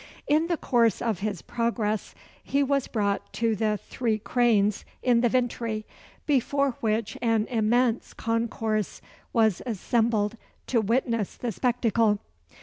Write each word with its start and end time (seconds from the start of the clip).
In 0.25 0.47
the 0.47 0.57
course 0.57 0.99
of 0.99 1.19
his 1.19 1.43
progress, 1.43 2.15
he 2.43 2.63
was 2.63 2.87
brought 2.87 3.31
to 3.33 3.55
the 3.55 3.77
Three 3.77 4.17
Cranes 4.17 4.83
in 5.03 5.21
the 5.21 5.29
Vintry, 5.29 5.85
before 6.25 6.71
which 6.79 7.19
an 7.21 7.45
immense 7.51 8.15
concourse 8.15 8.99
was 9.31 9.61
assembled 9.63 10.37
to 10.65 10.81
witness 10.81 11.35
the 11.37 11.51
spectacle. 11.51 12.17